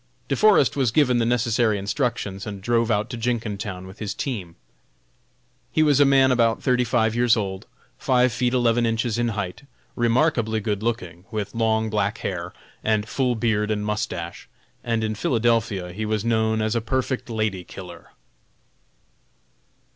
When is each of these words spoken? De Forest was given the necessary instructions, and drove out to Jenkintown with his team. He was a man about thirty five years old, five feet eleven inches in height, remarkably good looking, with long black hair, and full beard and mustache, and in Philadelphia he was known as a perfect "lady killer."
De 0.29 0.35
Forest 0.35 0.75
was 0.75 0.89
given 0.89 1.19
the 1.19 1.27
necessary 1.27 1.77
instructions, 1.77 2.47
and 2.47 2.59
drove 2.63 2.89
out 2.89 3.07
to 3.11 3.15
Jenkintown 3.17 3.85
with 3.85 3.99
his 3.99 4.15
team. 4.15 4.55
He 5.71 5.83
was 5.83 5.99
a 5.99 6.05
man 6.05 6.31
about 6.31 6.63
thirty 6.63 6.83
five 6.83 7.13
years 7.13 7.37
old, 7.37 7.67
five 7.99 8.33
feet 8.33 8.55
eleven 8.55 8.83
inches 8.87 9.19
in 9.19 9.27
height, 9.27 9.61
remarkably 9.95 10.59
good 10.59 10.81
looking, 10.81 11.25
with 11.29 11.53
long 11.53 11.91
black 11.91 12.17
hair, 12.17 12.51
and 12.83 13.07
full 13.07 13.35
beard 13.35 13.69
and 13.69 13.85
mustache, 13.85 14.49
and 14.83 15.03
in 15.03 15.13
Philadelphia 15.13 15.91
he 15.93 16.07
was 16.07 16.25
known 16.25 16.63
as 16.63 16.75
a 16.75 16.81
perfect 16.81 17.29
"lady 17.29 17.63
killer." 17.63 18.09